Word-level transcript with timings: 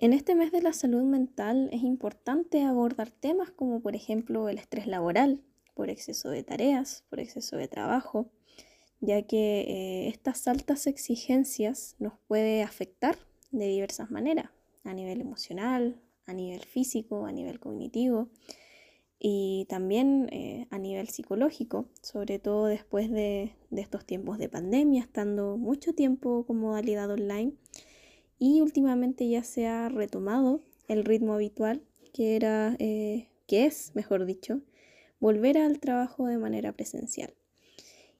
En 0.00 0.12
este 0.12 0.36
mes 0.36 0.52
de 0.52 0.62
la 0.62 0.72
salud 0.72 1.02
mental 1.02 1.68
es 1.72 1.82
importante 1.82 2.62
abordar 2.62 3.10
temas 3.10 3.50
como 3.50 3.80
por 3.80 3.96
ejemplo 3.96 4.48
el 4.48 4.56
estrés 4.56 4.86
laboral, 4.86 5.42
por 5.74 5.90
exceso 5.90 6.30
de 6.30 6.44
tareas, 6.44 7.04
por 7.10 7.18
exceso 7.18 7.56
de 7.56 7.66
trabajo, 7.66 8.30
ya 9.00 9.22
que 9.22 9.62
eh, 9.62 10.08
estas 10.08 10.46
altas 10.46 10.86
exigencias 10.86 11.96
nos 11.98 12.12
puede 12.28 12.62
afectar 12.62 13.18
de 13.50 13.66
diversas 13.66 14.08
maneras, 14.08 14.50
a 14.84 14.94
nivel 14.94 15.20
emocional, 15.20 16.00
a 16.26 16.32
nivel 16.32 16.64
físico, 16.64 17.26
a 17.26 17.32
nivel 17.32 17.58
cognitivo 17.58 18.28
y 19.18 19.66
también 19.68 20.28
eh, 20.30 20.68
a 20.70 20.78
nivel 20.78 21.08
psicológico, 21.08 21.88
sobre 22.02 22.38
todo 22.38 22.66
después 22.66 23.10
de, 23.10 23.56
estos 23.72 24.06
tiempos 24.06 24.38
de 24.38 24.48
pandemia, 24.48 25.02
estando 25.02 25.56
mucho 25.56 25.92
tiempo 25.92 26.46
con 26.46 26.60
modalidad 26.60 27.10
online 27.10 27.54
y 28.38 28.60
últimamente 28.60 29.28
ya 29.28 29.42
se 29.42 29.66
ha 29.66 29.88
retomado 29.88 30.62
el 30.86 31.04
ritmo 31.04 31.34
habitual 31.34 31.82
que 32.12 32.36
era, 32.36 32.76
eh, 32.78 33.28
que 33.46 33.66
es, 33.66 33.92
mejor 33.94 34.26
dicho, 34.26 34.60
volver 35.20 35.58
al 35.58 35.80
trabajo 35.80 36.26
de 36.26 36.38
manera 36.38 36.72
presencial. 36.72 37.34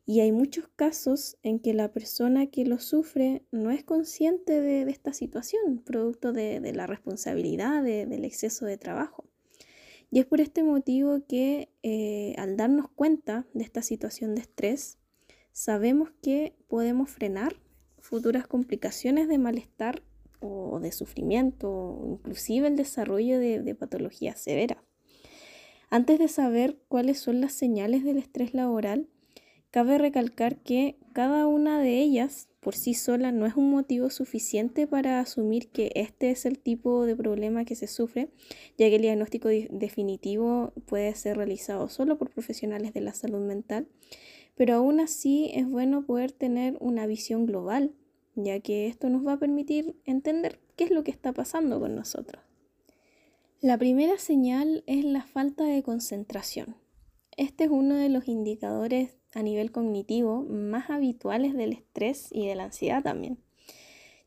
Y 0.04 0.20
hay 0.20 0.32
muchos 0.32 0.68
casos 0.74 1.36
en 1.42 1.58
que 1.58 1.74
la 1.74 1.92
persona 1.92 2.46
que 2.46 2.64
lo 2.64 2.78
sufre 2.78 3.42
no 3.50 3.70
es 3.70 3.84
consciente 3.84 4.60
de, 4.60 4.82
esta 4.91 5.12
situación, 5.12 5.82
producto 5.84 6.32
de, 6.32 6.60
la 6.72 6.86
responsabilidad, 6.86 7.82
del 7.82 8.24
exceso 8.24 8.64
de 8.64 8.78
trabajo. 8.78 9.24
Y 10.10 10.20
es 10.20 10.27
por 10.27 10.41
este 10.41 10.62
motivo 10.62 11.20
que 11.28 11.69
eh, 11.82 12.34
al 12.38 12.56
darnos 12.56 12.88
cuenta 12.88 13.46
de 13.52 13.64
esta 13.64 13.82
situación 13.82 14.34
de 14.34 14.41
estrés, 14.41 14.96
sabemos 15.52 16.10
que 16.22 16.55
podemos 16.69 17.10
frenar 17.10 17.56
futuras 18.08 18.46
complicaciones 18.46 19.28
de 19.28 19.38
malestar 19.38 20.02
o 20.40 20.80
de 20.80 20.92
sufrimiento, 20.92 22.00
inclusive 22.04 22.68
el 22.68 22.76
desarrollo 22.76 23.38
de, 23.38 23.60
de 23.60 23.74
patologías 23.74 24.41
severas. 24.41 24.78
Antes 25.91 26.18
de 26.18 26.28
saber 26.28 26.78
cuáles 26.88 27.18
son 27.18 27.41
las 27.41 27.52
señales 27.52 28.05
del 28.05 28.18
estrés 28.18 28.55
laboral, 28.55 29.08
Cabe 29.70 29.98
recalcar 29.98 30.56
que 30.62 30.96
cada 31.12 31.46
una 31.46 31.78
de 31.83 32.00
ellas 32.00 32.48
por 32.60 32.74
sí 32.74 32.94
sola 32.94 33.33
no 33.33 33.44
es 33.44 33.55
un 33.55 33.70
motivo 33.70 34.08
suficiente 34.08 34.86
para 34.86 35.20
asumir 35.20 35.68
que 35.68 35.92
este 35.94 36.30
es 36.30 36.46
el 36.46 36.58
tipo 36.58 37.05
de 37.05 37.14
problema 37.14 37.66
que 37.66 37.74
se 37.74 37.86
sufre, 37.86 38.30
ya 38.78 38.88
que 38.88 38.96
el 38.96 39.02
diagnóstico 39.02 39.48
definitivo 39.48 40.72
puede 40.86 41.14
ser 41.14 41.36
realizado 41.36 41.90
solo 41.90 42.16
por 42.16 42.30
profesionales 42.30 42.94
de 42.94 43.02
la 43.02 43.12
salud 43.12 43.40
mental, 43.40 43.88
pero 44.55 44.77
aún 44.77 45.00
así 45.00 45.50
es 45.52 45.68
bueno 45.68 46.06
poder 46.06 46.33
tener 46.33 46.78
una 46.80 47.06
visión 47.06 47.44
global, 47.44 47.92
ya 48.44 48.61
que 48.61 48.86
esto 48.86 49.08
nos 49.08 49.27
va 49.27 49.34
a 49.34 49.39
permitir 49.39 50.00
entender 50.05 50.61
qué 50.77 50.84
es 50.84 50.91
lo 50.91 51.05
que 51.05 51.11
está 51.11 51.33
pasando 51.33 51.81
con 51.81 51.94
nosotros. 51.94 52.42
La 53.61 53.77
primera 53.77 54.19
señal 54.19 54.84
es 54.86 55.05
la 55.05 55.22
falta 55.22 55.64
de 55.64 55.83
concentración. 55.83 56.77
Este 57.36 57.64
es 57.64 57.70
uno 57.70 57.97
de 57.97 58.08
los 58.08 58.28
indicadores 58.28 59.19
a 59.34 59.42
nivel 59.42 59.72
cognitivo 59.72 60.42
más 60.42 60.91
habituales 60.91 61.55
del 61.55 61.72
estrés 61.72 62.28
y 62.30 62.47
de 62.47 62.55
la 62.55 62.64
ansiedad 62.64 63.03
también, 63.03 63.39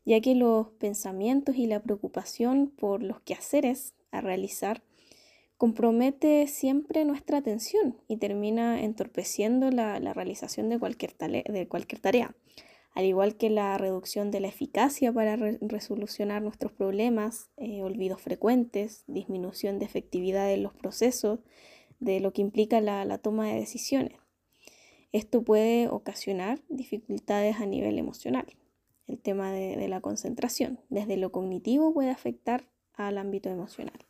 ya 0.06 0.20
que 0.20 0.36
los 0.36 0.68
pensamientos 0.72 1.56
y 1.56 1.66
la 1.66 1.82
preocupación 1.82 2.68
por 2.68 3.02
los 3.04 3.22
quehaceres 3.22 3.94
a 4.12 4.22
realizar 4.22 4.84
compromete 5.58 6.48
siempre 6.48 7.06
nuestra 7.06 7.38
atención 7.38 7.96
y 8.08 8.18
termina 8.18 8.82
entorpeciendo 8.82 9.70
la, 9.70 10.00
realización 10.14 10.70
de 10.70 10.80
cualquier, 10.80 11.16
de 11.18 11.68
cualquier, 11.68 12.02
tarea, 12.02 12.36
al 12.94 13.06
igual 13.06 13.38
que 13.38 13.50
la 13.50 13.78
reducción 13.78 14.32
de 14.32 14.42
la 14.42 14.50
eficacia 14.50 15.14
para 15.14 15.38
resolucionar 15.38 16.42
nuestros 16.42 16.74
problemas, 16.74 17.50
eh, 17.58 17.82
olvidos 17.84 18.22
frecuentes, 18.22 19.04
disminución 19.08 19.80
de 19.80 19.86
efectividad 19.86 20.52
en 20.52 20.64
los 20.64 20.74
procesos, 20.74 21.40
de 22.00 22.20
lo 22.20 22.34
que 22.34 22.42
implica 22.42 22.82
la, 22.82 23.18
toma 23.20 23.48
de 23.48 23.60
decisiones. 23.60 24.18
Esto 25.14 25.44
puede 25.44 25.88
ocasionar 25.88 26.60
dificultades 26.68 27.58
a 27.58 27.66
nivel 27.66 27.98
emocional. 27.98 28.46
El 29.08 29.20
tema 29.20 29.52
de, 29.52 29.88
la 29.88 30.02
concentración, 30.02 30.80
desde 30.90 31.18
lo 31.18 31.32
cognitivo, 31.32 31.94
puede 31.94 32.10
afectar 32.10 32.66
al 32.94 33.18
ámbito 33.18 33.50
emocional. 33.50 34.06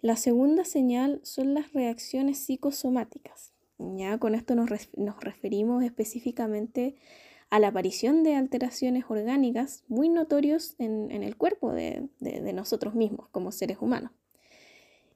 La 0.00 0.16
segunda 0.16 0.64
señal 0.64 1.20
son 1.24 1.54
las 1.54 1.72
reacciones 1.72 2.38
psicosomáticas. 2.38 3.52
Ya 3.78 4.18
con 4.18 4.34
esto 4.34 4.54
nos, 4.54 4.70
referimos 5.20 5.84
específicamente 5.84 6.96
a 7.50 7.58
la 7.60 7.68
aparición 7.68 8.22
de 8.22 8.34
alteraciones 8.34 9.04
orgánicas 9.08 9.84
muy 9.88 10.08
notorios 10.08 10.74
en, 10.78 11.10
el 11.10 11.36
cuerpo 11.36 11.72
de, 11.72 12.08
nosotros 12.52 12.94
mismos 12.94 13.28
como 13.28 13.52
seres 13.52 13.78
humanos. 13.80 14.12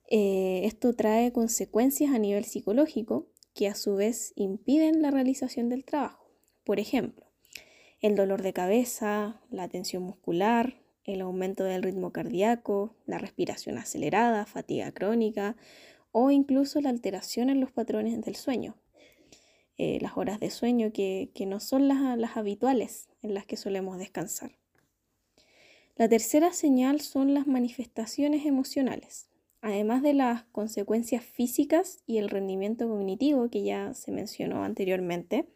Eh, 0.09 0.63
esto 0.65 0.95
trae 0.95 1.33
consecuencias 1.33 2.13
a 2.13 2.19
nivel 2.19 2.45
psicológico 2.45 3.29
que 3.55 3.69
a 3.69 3.75
su 3.75 3.95
vez 3.95 4.33
impiden 4.37 5.03
la 5.03 5.11
realización 5.11 5.69
del 5.69 5.85
trabajo. 5.85 6.31
Por 6.65 6.81
ejemplo, 6.81 7.27
el 8.01 8.17
dolor 8.17 8.43
de 8.43 8.53
cabeza, 8.53 9.41
la 9.51 9.69
tensión 9.69 10.03
muscular, 10.03 10.81
el 11.05 11.21
aumento 11.21 11.65
del 11.65 11.83
ritmo 11.83 12.13
cardíaco, 12.13 12.97
la 13.07 13.19
respiración 13.19 13.79
acelerada, 13.79 14.47
fatiga 14.47 14.93
crónica 14.93 15.57
o 16.13 16.31
incluso 16.31 16.81
la 16.81 16.91
alteración 16.91 17.51
en 17.51 17.61
los 17.61 17.71
patrones 17.73 18.21
del 18.23 18.37
sueño. 18.37 18.77
Eh, 19.83 19.97
las 20.03 20.19
horas 20.19 20.39
de 20.41 20.51
sueño 20.51 20.93
que, 20.93 21.31
no 21.47 21.59
son 21.59 21.89
las 21.89 22.37
habituales 22.37 23.09
en 23.23 23.33
las 23.33 23.47
que 23.47 23.57
solemos 23.57 23.97
descansar. 23.97 24.59
La 25.97 26.07
tercera 26.07 26.53
señal 26.53 27.01
son 27.01 27.33
las 27.33 27.47
manifestaciones 27.47 28.45
emocionales 28.45 29.31
además 29.63 30.03
de 30.03 30.15
las 30.15 30.45
consecuencias 30.45 31.25
físicas 31.25 32.03
y 32.07 32.19
el 32.19 32.29
rendimiento 32.29 32.89
cognitivo 32.89 33.49
que 33.51 33.63
ya 33.63 33.95
se 33.95 34.13
mencionó 34.13 34.65
anteriormente, 34.65 35.47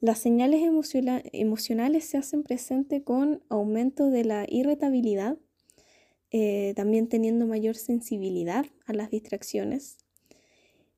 las 0.00 0.18
señales 0.18 0.62
emocionales 1.32 2.04
se 2.04 2.18
hacen 2.18 2.42
presentes 2.42 3.02
con 3.02 3.42
aumento 3.48 4.10
de 4.10 4.24
la 4.24 4.44
irritabilidad, 4.48 5.38
eh, 6.30 6.74
también 6.76 7.08
teniendo 7.08 7.46
mayor 7.46 7.76
sensibilidad 7.76 8.66
a 8.86 8.92
las 8.92 9.10
distracciones, 9.10 9.98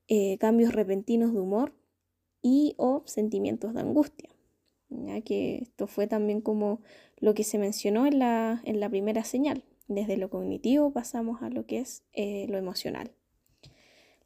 eh, 0.07 0.37
cambios 0.39 0.73
repentinos 0.73 1.33
de 1.33 1.39
humor 1.39 1.78
y 2.41 2.75
o 2.77 3.03
sentimientos 3.05 3.73
de 3.73 3.81
angustia. 3.81 4.29
Ya 4.89 5.21
que 5.21 5.59
esto 5.63 5.87
fue 5.87 6.07
también 6.07 6.41
como 6.41 6.81
lo 7.17 7.33
que 7.33 7.43
se 7.43 7.57
mencionó 7.57 8.05
en 8.07 8.19
la 8.19 8.89
primera 8.89 9.23
señal, 9.23 9.63
desde 9.89 10.17
lo 10.17 10.29
cognitivo 10.29 10.93
pasamos 10.93 11.41
a 11.41 11.49
lo 11.49 11.65
que 11.65 11.79
es 11.79 12.03
eh, 12.13 12.45
lo 12.47 12.57
emocional. 12.57 13.11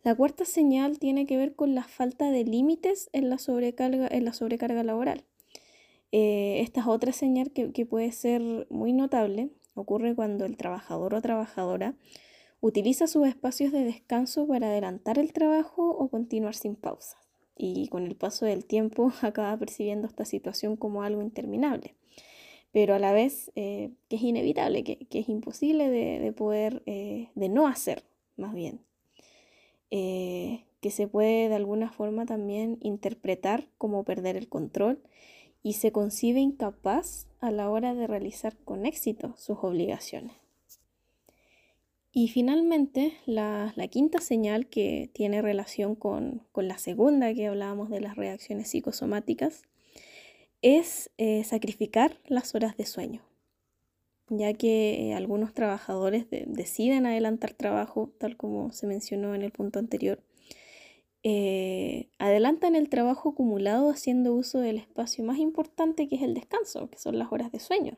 La 0.03 0.13
cuarta 0.13 0.43
señal 0.43 0.99
tiene 0.99 1.25
que 1.25 1.37
ver 1.37 1.55
con 1.55 1.73
la 1.73 1.85
falta 1.85 2.29
de 2.29 2.43
límites 2.43 3.09
en 3.13 3.29
la 3.29 3.37
sobrecarga, 3.37 4.09
en 4.11 4.25
la 4.25 4.33
sobrecarga 4.33 4.83
laboral. 4.83 5.23
Eh, 6.11 6.59
esta 6.59 6.81
es 6.81 6.87
otra 6.87 7.13
señal 7.13 7.51
que, 7.51 7.71
que 7.71 7.85
puede 7.85 8.11
ser 8.11 8.67
muy 8.69 8.91
notable. 8.91 9.51
Ocurre 9.73 10.13
cuando 10.13 10.43
el 10.43 10.57
trabajador 10.57 11.15
o 11.15 11.21
trabajadora 11.21 11.95
utiliza 12.59 13.07
sus 13.07 13.25
espacios 13.25 13.71
de 13.71 13.85
descanso 13.85 14.45
para 14.45 14.67
adelantar 14.67 15.17
el 15.17 15.31
trabajo 15.31 15.89
o 15.89 16.09
continuar 16.09 16.55
sin 16.55 16.75
pausa. 16.75 17.17
Y 17.55 17.87
con 17.89 18.05
el 18.05 18.15
paso 18.15 18.45
del 18.45 18.65
tiempo 18.65 19.11
acaba 19.21 19.57
percibiendo 19.57 20.07
esta 20.07 20.25
situación 20.25 20.75
como 20.75 21.03
algo 21.03 21.21
interminable 21.21 21.95
pero 22.73 22.95
a 22.95 22.99
la 22.99 23.13
vez 23.13 23.51
eh, 23.55 23.91
que 24.09 24.17
es 24.17 24.23
inevitable, 24.23 24.83
que, 24.83 25.07
es 25.11 25.29
imposible 25.29 25.89
de, 25.89 26.33
poder, 26.33 26.81
eh, 26.87 27.29
de 27.35 27.47
no 27.47 27.67
hacer, 27.67 28.03
más 28.35 28.53
bien. 28.53 28.81
Eh, 29.91 30.65
que 30.81 30.89
se 30.89 31.07
puede 31.07 31.49
de 31.49 31.55
alguna 31.55 31.91
forma 31.91 32.25
también 32.25 32.79
interpretar 32.81 33.67
como 33.77 34.03
perder 34.03 34.35
el 34.35 34.49
control 34.49 34.99
y 35.61 35.73
se 35.73 35.91
concibe 35.91 36.39
incapaz 36.39 37.27
a 37.39 37.51
la 37.51 37.69
hora 37.69 37.93
de 37.93 38.07
realizar 38.07 38.57
con 38.65 38.87
éxito 38.87 39.35
sus 39.37 39.59
obligaciones. 39.61 40.33
Y 42.15 42.27
finalmente, 42.27 43.17
la, 43.25 43.73
quinta 43.89 44.21
señal 44.21 44.67
que 44.67 45.09
tiene 45.13 45.41
relación 45.41 45.95
con, 45.95 46.43
con 46.51 46.67
la 46.67 46.77
segunda 46.77 47.33
que 47.33 47.47
hablábamos 47.47 47.89
de 47.89 48.01
las 48.01 48.15
reacciones 48.15 48.69
psicosomáticas 48.69 49.63
es 50.61 51.09
eh, 51.17 51.43
sacrificar 51.43 52.19
las 52.27 52.53
horas 52.53 52.77
de 52.77 52.85
sueño, 52.85 53.21
ya 54.29 54.53
que 54.53 55.09
eh, 55.09 55.13
algunos 55.15 55.55
trabajadores 55.55 56.27
deciden 56.29 57.07
adelantar 57.07 57.53
trabajo, 57.53 58.11
tal 58.19 58.37
como 58.37 58.71
se 58.71 58.85
mencionó 58.85 59.33
en 59.33 59.41
el 59.41 59.51
punto 59.51 59.79
anterior. 59.79 60.21
Eh, 61.23 62.09
adelantan 62.19 62.75
el 62.75 62.89
trabajo 62.89 63.29
acumulado 63.29 63.89
haciendo 63.89 64.35
uso 64.35 64.59
del 64.59 64.77
espacio 64.77 65.23
más 65.23 65.39
importante 65.39 66.07
que 66.07 66.17
es 66.17 66.21
el 66.21 66.35
descanso, 66.35 66.91
que 66.91 66.99
son 66.99 67.17
las 67.17 67.31
horas 67.31 67.51
de 67.51 67.59
sueño, 67.59 67.97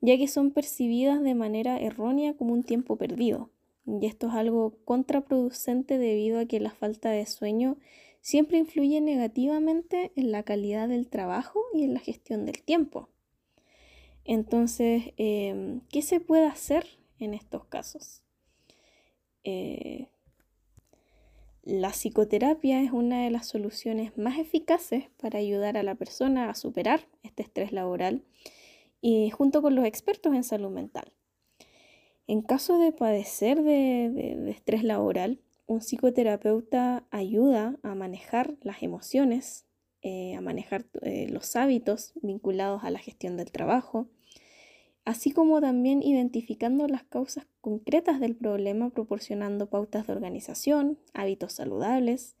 ya 0.00 0.16
que 0.16 0.28
son 0.28 0.50
percibidas 0.50 1.22
de 1.22 1.34
manera 1.34 1.78
errónea 1.78 2.34
como 2.34 2.52
un 2.52 2.62
tiempo 2.62 2.96
perdido. 2.96 3.50
Y 3.86 4.06
esto 4.06 4.28
es 4.28 4.34
algo 4.34 4.78
contraproducente 4.84 5.98
debido 5.98 6.40
a 6.40 6.46
que 6.46 6.60
la 6.60 6.70
falta 6.70 7.10
de 7.10 7.24
sueño 7.26 7.78
siempre 8.20 8.58
influye 8.58 9.00
negativamente 9.00 10.10
en 10.16 10.32
la 10.32 10.42
calidad 10.42 10.88
del 10.88 11.08
trabajo 11.08 11.60
y 11.72 11.84
en 11.84 11.94
la 11.94 12.00
gestión 12.00 12.44
del 12.44 12.62
tiempo. 12.62 13.08
Entonces, 14.24 15.14
em, 15.16 15.80
¿qué 15.88 16.02
se 16.02 16.18
puede 16.18 16.46
hacer 16.46 16.86
en 17.20 17.34
estos 17.34 17.64
casos? 17.66 18.22
Eh, 19.44 20.08
la 21.62 21.90
psicoterapia 21.90 22.82
es 22.82 22.90
una 22.90 23.22
de 23.22 23.30
las 23.30 23.46
soluciones 23.46 24.16
más 24.18 24.38
eficaces 24.38 25.04
para 25.20 25.38
ayudar 25.38 25.76
a 25.76 25.84
la 25.84 25.94
persona 25.94 26.50
a 26.50 26.54
superar 26.54 27.06
este 27.22 27.42
estrés 27.42 27.70
laboral 27.70 28.24
y 29.08 29.30
junto 29.30 29.62
con 29.62 29.76
los 29.76 29.84
expertos 29.84 30.34
en 30.34 30.42
salud 30.42 30.70
mental. 30.70 31.12
En 32.26 32.42
caso 32.42 32.76
de 32.80 32.90
padecer 32.90 33.62
de, 33.62 34.50
estrés 34.50 34.82
laboral, 34.82 35.38
un 35.66 35.80
psicoterapeuta 35.80 37.06
ayuda 37.12 37.78
a 37.84 37.94
manejar 37.94 38.56
las 38.62 38.82
emociones, 38.82 39.64
eh, 40.02 40.34
a 40.34 40.40
manejar 40.40 40.86
eh, 41.02 41.28
los 41.30 41.54
hábitos 41.54 42.14
vinculados 42.20 42.82
a 42.82 42.90
la 42.90 42.98
gestión 42.98 43.36
del 43.36 43.52
trabajo, 43.52 44.08
así 45.04 45.30
como 45.30 45.60
también 45.60 46.02
identificando 46.02 46.88
las 46.88 47.04
causas 47.04 47.46
concretas 47.60 48.18
del 48.18 48.34
problema, 48.34 48.90
proporcionando 48.90 49.70
pautas 49.70 50.08
de 50.08 50.14
organización, 50.14 50.98
hábitos 51.14 51.52
saludables 51.52 52.34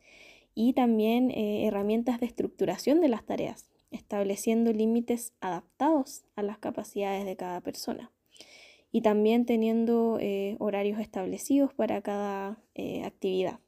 y 0.56 0.72
también 0.72 1.30
eh, 1.30 1.68
herramientas 1.68 2.18
de 2.18 2.26
estructuración 2.26 3.00
de 3.00 3.08
las 3.08 3.24
tareas, 3.24 3.70
estableciendo 3.96 4.72
límites 4.72 5.32
adaptados 5.40 6.24
a 6.36 6.42
las 6.42 6.58
capacidades 6.58 7.24
de 7.24 7.36
cada 7.36 7.60
persona 7.60 8.12
y 8.92 9.02
también 9.02 9.44
teniendo 9.44 10.18
eh, 10.20 10.56
horarios 10.58 11.00
establecidos 11.00 11.74
para 11.74 12.00
cada 12.02 12.62
eh, 12.74 13.04
actividad. 13.04 13.60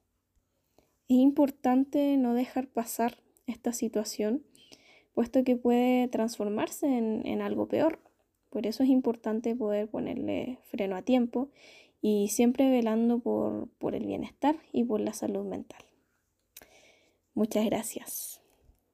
Es 1.09 1.17
importante 1.17 2.17
no 2.17 2.35
dejar 2.35 2.69
pasar 2.69 3.19
esta 3.47 3.73
situación, 3.73 4.45
puesto 5.15 5.45
que 5.45 5.57
puede 5.57 6.09
transformarse 6.09 6.87
en, 6.87 7.43
algo 7.43 7.67
peor. 7.67 7.99
Por 8.51 8.67
eso 8.67 8.83
es 8.83 8.89
importante 8.89 9.55
poder 9.55 9.89
ponerle 9.89 10.61
freno 10.71 10.97
a 10.97 11.03
tiempo 11.03 11.51
y 12.01 12.29
siempre 12.29 12.71
velando 12.71 13.19
por 13.21 13.95
el 13.95 14.07
bienestar 14.07 14.57
y 14.73 14.85
por 14.85 15.01
la 15.01 15.13
salud 15.13 15.45
mental. 15.45 15.83
Muchas 17.35 17.65
gracias. 17.67 18.38